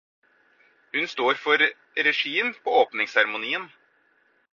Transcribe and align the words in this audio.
Hun 0.95 1.07
står 1.11 1.33
for 1.41 1.61
regien 2.07 2.49
på 2.63 2.69
åpningsseremonien. 2.81 3.69